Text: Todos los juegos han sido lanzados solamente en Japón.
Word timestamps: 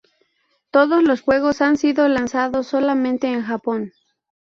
Todos 0.71 1.03
los 1.03 1.21
juegos 1.21 1.61
han 1.61 1.77
sido 1.77 2.07
lanzados 2.07 2.65
solamente 2.65 3.27
en 3.31 3.43
Japón. 3.43 3.93